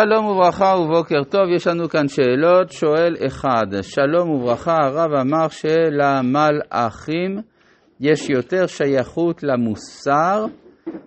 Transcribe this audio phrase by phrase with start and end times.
[0.00, 2.70] שלום וברכה ובוקר טוב, יש לנו כאן שאלות.
[2.70, 7.40] שואל אחד, שלום וברכה, הרב אמר שלמלאכים
[8.00, 10.44] יש יותר שייכות למוסר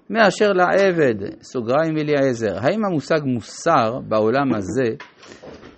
[0.09, 2.57] מאשר לעבד, סוגריים אליעזר.
[2.61, 4.95] האם המושג מוסר בעולם הזה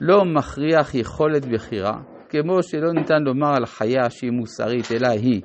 [0.01, 1.97] לא מכריח יכולת בחירה,
[2.29, 5.41] כמו שלא ניתן לומר על חיה שהיא מוסרית, אלא היא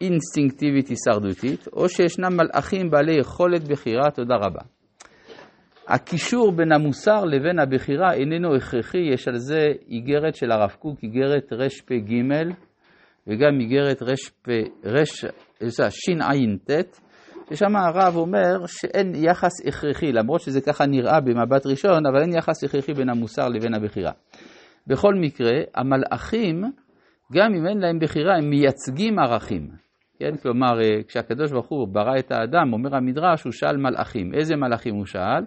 [0.00, 4.10] אינסטינקטיבית הישרדותית, או שישנם מלאכים בעלי יכולת בחירה?
[4.10, 4.81] תודה רבה.
[5.92, 11.52] הקישור בין המוסר לבין הבחירה איננו הכרחי, יש על זה איגרת של הרב קוק, איגרת
[11.52, 12.14] רפ"ג
[13.26, 14.02] וגם איגרת
[15.80, 16.70] שע"ט,
[17.50, 22.64] ששם הרב אומר שאין יחס הכרחי, למרות שזה ככה נראה במבט ראשון, אבל אין יחס
[22.64, 24.12] הכרחי בין המוסר לבין הבחירה.
[24.86, 26.62] בכל מקרה, המלאכים,
[27.32, 29.68] גם אם אין להם בחירה, הם מייצגים ערכים.
[30.18, 30.72] כן, כלומר,
[31.08, 34.34] כשהקדוש ברוך הוא ברא את האדם, אומר המדרש, הוא שאל מלאכים.
[34.34, 35.44] איזה מלאכים הוא שאל?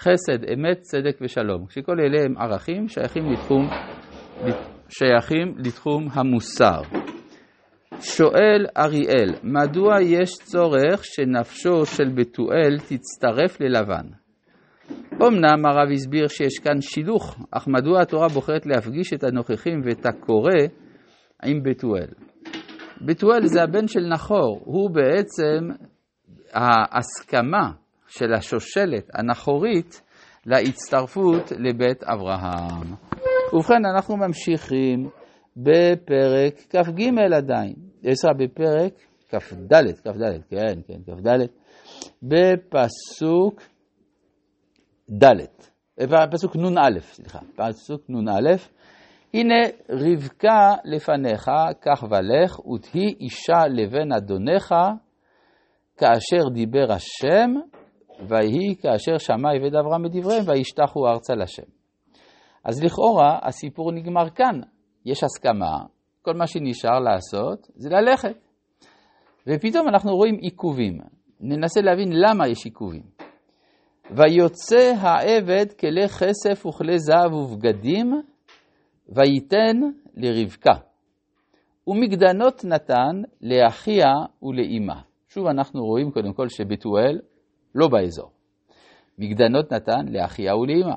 [0.00, 1.66] חסד, אמת, צדק ושלום.
[1.68, 3.68] שכל אלה הם ערכים שייכים לתחום,
[4.88, 6.80] שייכים לתחום המוסר.
[8.00, 14.06] שואל אריאל, מדוע יש צורך שנפשו של בתואל תצטרף ללבן?
[15.22, 20.50] אמנם הרב הסביר שיש כאן שילוך, אך מדוע התורה בוחרת להפגיש את הנוכחים ואת הקורא
[21.44, 22.08] עם בתואל?
[23.06, 25.68] בתואל זה הבן של נחור, הוא בעצם
[26.52, 27.70] ההסכמה
[28.10, 30.02] של השושלת הנחורית
[30.46, 32.94] להצטרפות לבית אברהם.
[33.52, 35.10] ובכן, אנחנו ממשיכים
[35.56, 37.02] בפרק כ"ג
[37.36, 38.92] עדיין, עזרא בפרק
[39.28, 41.28] כ"ד, כ"ד, כן, כן, כ"ד,
[42.22, 43.60] בפסוק
[45.10, 45.44] ד',
[46.32, 48.56] פסוק נ"א, סליחה, פסוק נ"א,
[49.34, 49.54] הנה
[49.90, 51.50] רבקה לפניך,
[51.80, 54.74] קח ולך, ותהי אישה לבן אדונך,
[55.96, 57.50] כאשר דיבר השם,
[58.28, 61.62] ויהי כאשר שמע עבד אברהם את דבריהם, וישתחו ארצה לשם.
[62.64, 64.60] אז לכאורה הסיפור נגמר כאן,
[65.04, 65.78] יש הסכמה,
[66.22, 68.36] כל מה שנשאר לעשות זה ללכת.
[69.46, 70.98] ופתאום אנחנו רואים עיכובים.
[71.40, 73.02] ננסה להבין למה יש עיכובים.
[74.10, 78.22] ויוצא העבד כלי כסף וכלי זהב ובגדים,
[79.08, 79.76] וייתן
[80.14, 80.74] לרבקה.
[81.86, 85.00] ומגדנות נתן לאחיה ולאמה.
[85.28, 87.18] שוב אנחנו רואים קודם כל שבתואל
[87.74, 88.30] לא באזור.
[89.18, 90.94] מגדנות נתן לאחיה ולאמה.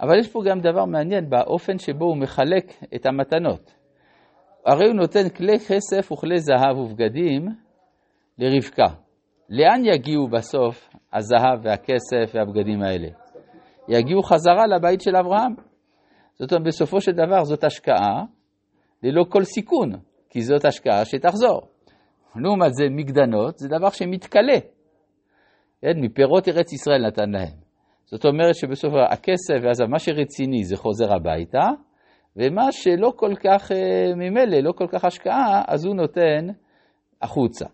[0.00, 3.74] אבל יש פה גם דבר מעניין באופן שבו הוא מחלק את המתנות.
[4.66, 7.48] הרי הוא נותן כלי כסף וכלי זהב ובגדים
[8.38, 8.86] לרבקה.
[9.50, 13.08] לאן יגיעו בסוף הזהב והכסף והבגדים האלה?
[13.88, 15.54] יגיעו חזרה לבית של אברהם.
[16.38, 18.24] זאת אומרת, בסופו של דבר זאת השקעה
[19.02, 19.92] ללא כל סיכון,
[20.30, 21.60] כי זאת השקעה שתחזור.
[22.36, 24.58] לעומת זה, מגדנות זה דבר שמתכלה.
[25.86, 27.58] כן, מפירות ארץ ישראל נתן להם.
[28.04, 31.68] זאת אומרת שבסוף הכסף, ואז מה שרציני זה חוזר הביתה,
[32.36, 36.46] ומה שלא כל כך אה, ממילא, לא כל כך השקעה, אז הוא נותן
[37.22, 37.66] החוצה.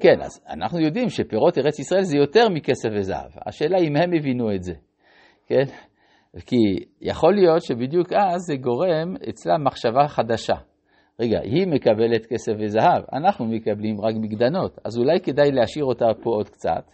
[0.00, 3.30] כן, אז אנחנו יודעים שפירות ארץ ישראל זה יותר מכסף וזהב.
[3.46, 4.74] השאלה אם הם הבינו את זה,
[5.46, 5.64] כן?
[6.46, 6.56] כי
[7.00, 10.56] יכול להיות שבדיוק אז זה גורם אצלם מחשבה חדשה.
[11.20, 16.30] רגע, היא מקבלת כסף וזהב, אנחנו מקבלים רק מגדנות, אז אולי כדאי להשאיר אותה פה
[16.30, 16.84] עוד קצת,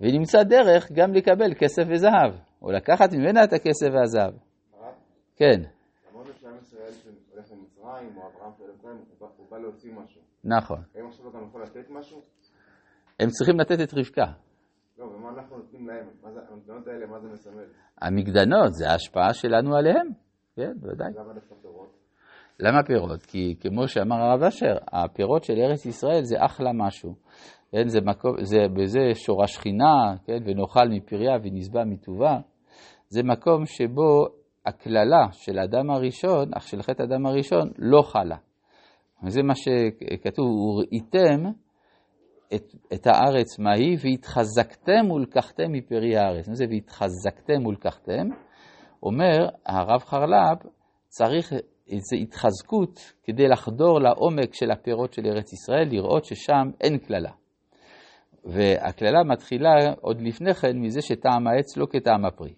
[0.00, 2.32] ונמצא דרך גם לקבל כסף וזהב,
[2.62, 4.34] או לקחת ממנה את הכסף והזהב.
[5.36, 5.60] כן.
[10.44, 10.78] נכון.
[13.20, 14.32] הם צריכים לתת את רבקה.
[14.98, 16.08] לא, ומה אנחנו נותנים להם?
[16.24, 17.64] המגדנות האלה, מה זה מסמל?
[18.02, 20.08] המגדנות זה ההשפעה שלנו עליהם,
[20.56, 21.08] כן, בוודאי.
[21.14, 21.97] למה דווקא פירות?
[22.60, 23.22] למה פירות?
[23.22, 27.14] כי כמו שאמר הרב אשר, הפירות של ארץ ישראל זה אחלה משהו.
[27.72, 32.38] כן, זה מקום, זה, בזה שורש שכינה, כן, ונאכל מפריה ונשבע מטובה.
[33.08, 34.26] זה מקום שבו
[34.66, 38.36] הקללה של האדם הראשון, אך של חטא האדם הראשון, לא חלה.
[39.24, 41.44] וזה מה שכתוב, וראיתם
[42.54, 46.48] את, את הארץ מהי, והתחזקתם ולקחתם מפרי הארץ.
[46.48, 48.28] מה זה והתחזקתם ולקחתם?
[49.02, 50.66] אומר הרב חרל"פ,
[51.08, 51.52] צריך
[51.90, 57.32] איזו התחזקות כדי לחדור לעומק של הפירות של ארץ ישראל, לראות ששם אין קללה.
[58.44, 59.70] והקללה מתחילה
[60.00, 62.54] עוד לפני כן מזה שטעם העץ לא כטעם הפרי.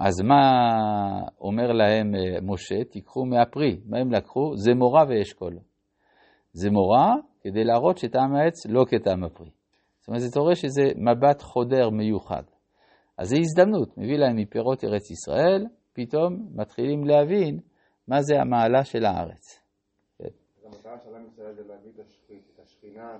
[0.00, 0.42] אז מה
[1.40, 2.84] אומר להם אה, משה?
[2.84, 3.80] תיקחו מהפרי.
[3.86, 4.56] מה הם לקחו?
[4.56, 5.58] זה מורה ואשכול.
[6.52, 9.50] זה מורה כדי להראות שטעם העץ לא כטעם הפרי.
[9.98, 12.42] זאת אומרת, זה תורה שזה מבט חודר מיוחד.
[13.18, 17.58] אז זו הזדמנות, מביא להם מפירות ארץ ישראל, פתאום מתחילים להבין
[18.10, 19.60] מה זה המעלה של הארץ.
[20.64, 21.90] המטרה של עם ישראל זה להביא
[22.54, 23.18] את השכינה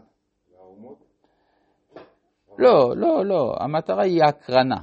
[0.53, 0.99] לאומות?
[2.59, 4.83] לא, לא, לא, המטרה היא הקרנה.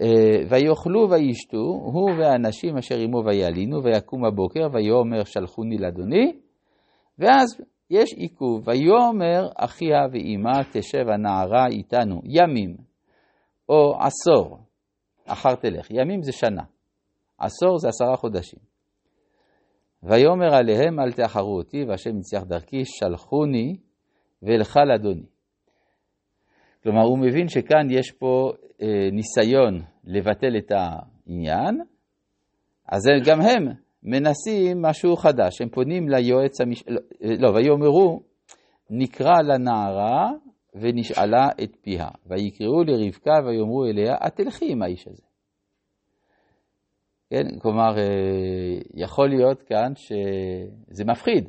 [0.00, 6.40] אה, ויאכלו וישתו, הוא והאנשים אשר עמו ויעלינו, ויקום הבוקר, ויאמר שלחוני לאדוני,
[7.18, 7.60] ואז
[7.90, 12.76] יש עיכוב, ויאמר אחיה ואימה תשב הנערה איתנו ימים,
[13.68, 14.58] או עשור,
[15.26, 15.90] אחר תלך.
[15.90, 16.62] ימים זה שנה,
[17.38, 18.60] עשור זה עשרה חודשים.
[20.02, 23.76] ויאמר עליהם אל תאחרו אותי, והשם יצליח דרכי, שלחוני
[24.42, 25.26] ואלכה לאדוני.
[26.82, 28.52] כלומר, הוא מבין שכאן יש פה
[28.82, 31.80] אה, ניסיון לבטל את העניין,
[32.88, 33.68] אז גם הם
[34.02, 35.60] מנסים משהו חדש.
[35.60, 36.84] הם פונים ליועץ המש...
[36.88, 37.00] לא,
[37.38, 38.20] לא ויאמרו,
[38.90, 40.30] נקרא לנערה
[40.74, 42.08] ונשאלה את פיה.
[42.26, 45.22] ויקראו לרבקה ויאמרו אליה, את תלכי עם האיש הזה.
[47.30, 51.48] כן, כלומר, אה, יכול להיות כאן שזה מפחיד,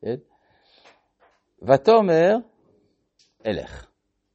[0.00, 0.16] כן?
[1.62, 2.36] ותאמר,
[3.46, 3.86] אלך.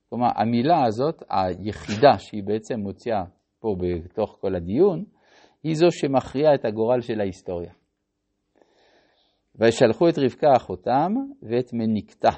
[0.09, 3.23] כלומר, המילה הזאת, היחידה שהיא בעצם מוציאה
[3.59, 5.03] פה בתוך כל הדיון,
[5.63, 7.71] היא זו שמכריעה את הגורל של ההיסטוריה.
[9.55, 11.11] וישלחו את רבקה אחותם
[11.41, 12.29] ואת מניקתה,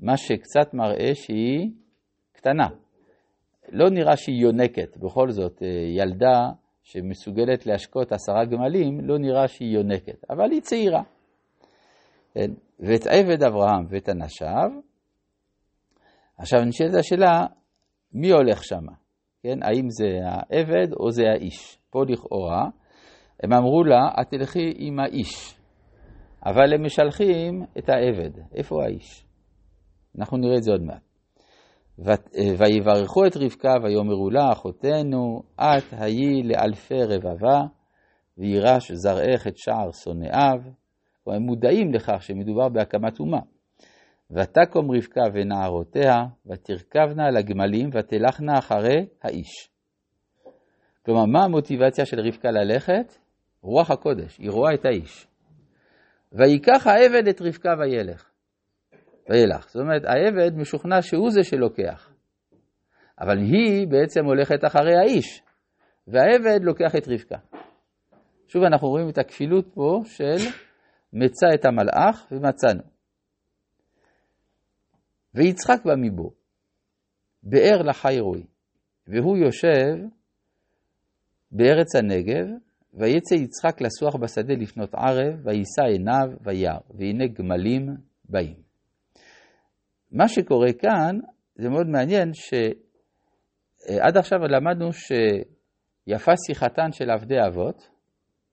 [0.00, 1.70] מה שקצת מראה שהיא
[2.32, 2.68] קטנה.
[3.68, 6.50] לא נראה שהיא יונקת, בכל זאת, אה, ילדה
[6.82, 11.02] שמסוגלת להשקות עשרה גמלים, לא נראה שהיא יונקת, אבל היא צעירה.
[12.34, 12.50] כן?
[12.80, 14.70] ואת עבד אברהם ואת אנשיו,
[16.38, 17.46] עכשיו נשאלת השאלה,
[18.12, 18.86] מי הולך שם?
[19.42, 19.58] כן?
[19.62, 21.78] האם זה העבד או זה האיש?
[21.90, 22.68] פה לכאורה,
[23.42, 25.58] הם אמרו לה, את תלכי עם האיש,
[26.46, 28.30] אבל הם משלחים את העבד.
[28.54, 29.24] איפה האיש?
[30.18, 31.11] אנחנו נראה את זה עוד מעט.
[31.98, 37.60] ויברכו את רבקה ויאמרו לה, אחותנו, את היי לאלפי רבבה,
[38.38, 40.60] וירש זרעך את שער שונאיו.
[41.26, 43.40] הם מודעים לכך שמדובר בהקמת אומה.
[44.30, 46.14] ותקום רבקה ונערותיה,
[46.46, 49.68] ותרכבנה על הגמלים, ותלכנה אחרי האיש.
[51.06, 53.14] כלומר, מה המוטיבציה של רבקה ללכת?
[53.62, 55.26] רוח הקודש, היא רואה את האיש.
[56.32, 58.31] ויקח העבד את רבקה וילך.
[59.30, 59.68] וילך.
[59.68, 62.12] זאת אומרת, העבד משוכנע שהוא זה שלוקח.
[63.20, 65.42] אבל היא בעצם הולכת אחרי האיש,
[66.08, 67.38] והעבד לוקח את רבקה.
[68.48, 70.48] שוב אנחנו רואים את הכפילות פה של
[71.12, 72.82] מצא את המלאך ומצאנו.
[75.34, 76.30] ויצחק בא מבו,
[77.42, 78.42] באר לחי רוי,
[79.08, 79.96] והוא יושב
[81.50, 82.46] בארץ הנגב,
[82.94, 88.71] ויצא יצחק לסוח בשדה לפנות ערב, ויישא עיניו וירא, והנה גמלים באים.
[90.12, 91.18] מה שקורה כאן,
[91.54, 97.88] זה מאוד מעניין, שעד עכשיו למדנו שיפה שיחתן של עבדי אבות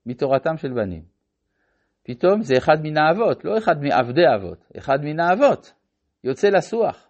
[0.06, 1.04] מתורתם של בנים.
[2.04, 5.74] פתאום זה אחד מן האבות, לא אחד מעבדי אבות, אחד מן האבות,
[6.24, 7.10] יוצא לסוח.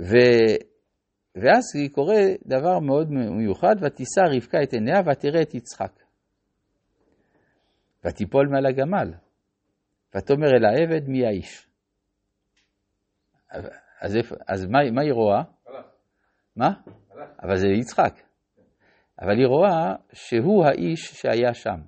[0.00, 0.14] ו...
[1.36, 5.92] ואז קורה דבר מאוד מיוחד, ותישא רבקה את עיניה ותראה את יצחק.
[8.04, 9.14] ותיפול מעל הגמל,
[10.16, 11.73] ותאמר אל העבד מי האיש.
[14.00, 14.18] אז,
[14.48, 15.42] אז מה, מה היא רואה?
[16.56, 16.70] מה?
[17.42, 18.20] אבל זה יצחק.
[19.20, 21.80] אבל היא רואה שהוא האיש שהיה שם.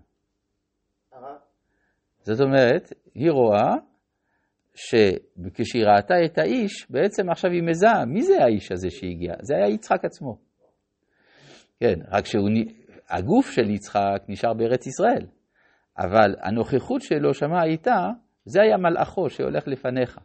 [2.23, 3.75] זאת אומרת, היא רואה
[4.75, 9.35] שכשהיא ראתה את האיש, בעצם עכשיו היא מזהה, מי זה האיש הזה שהגיע?
[9.43, 10.39] זה היה יצחק עצמו.
[11.81, 15.27] כן, רק שהגוף של יצחק נשאר בארץ ישראל,
[15.99, 18.08] אבל הנוכחות שלו שמה הייתה,
[18.44, 20.19] זה היה מלאכו שהולך לפניך.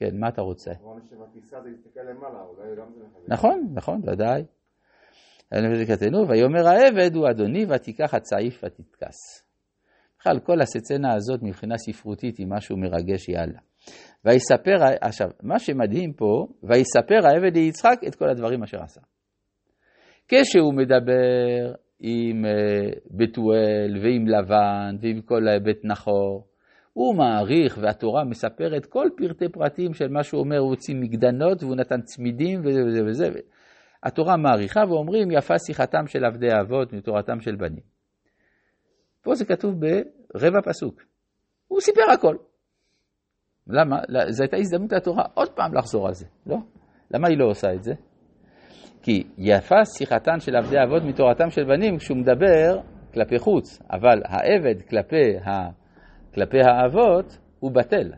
[0.00, 0.70] כן, מה אתה רוצה?
[3.28, 4.42] נכון, נכון, ודאי.
[6.28, 9.16] ויאמר העבד הוא אדוני ותיקח הצעיף ותתכס.
[10.18, 13.58] בכלל, כל הסצנה הזאת מבחינה ספרותית היא משהו מרגש, יאללה.
[14.24, 19.00] ויספר, עכשיו, מה שמדהים פה, ויספר העבד ליצחק את כל הדברים אשר עשה.
[20.28, 26.49] כשהוא מדבר עם אה, בתואל ועם לבן ועם כל בית נחור,
[27.00, 31.76] הוא מעריך והתורה מספרת כל פרטי פרטים של מה שהוא אומר, הוא הוציא מגדנות והוא
[31.76, 33.40] נתן צמידים וזה וזה וזה.
[34.02, 37.82] התורה מעריכה ואומרים יפה שיחתם של עבדי אבות מתורתם של בנים.
[39.22, 41.02] פה זה כתוב ברבע פסוק.
[41.68, 42.36] הוא סיפר הכל.
[43.66, 43.96] למה?
[44.28, 46.56] זו הייתה הזדמנות לתורה עוד פעם לחזור על זה, לא?
[47.10, 47.92] למה היא לא עושה את זה?
[49.02, 52.80] כי יפה שיחתן של עבדי אבות מתורתם של בנים כשהוא מדבר
[53.14, 55.38] כלפי חוץ, אבל העבד כלפי.
[56.34, 58.12] כלפי האבות הוא בטל.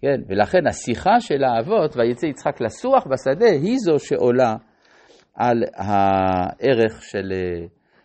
[0.00, 4.56] כן, ולכן השיחה של האבות, ויצא יצחק לסוח בשדה, היא זו שעולה
[5.34, 7.32] על הערך של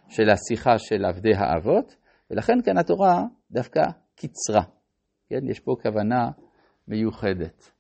[0.10, 1.96] של השיחה של עבדי האבות,
[2.31, 3.81] ולכן כאן התורה דווקא
[4.15, 4.63] קיצרה.
[5.29, 6.29] כן, יש פה כוונה
[6.88, 7.72] מיוחדת.